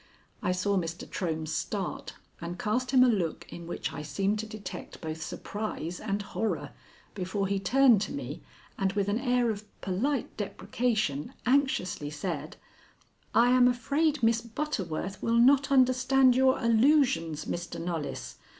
[0.41, 1.07] I saw Mr.
[1.07, 5.99] Trohm start and cast him a look in which I seemed to detect both surprise
[5.99, 6.71] and horror,
[7.13, 8.41] before he turned to me
[8.79, 12.57] and with an air of polite deprecation anxiously said:
[13.35, 17.79] "I am afraid Miss Butterworth will not understand your allusions, Mr.
[17.79, 18.39] Knollys.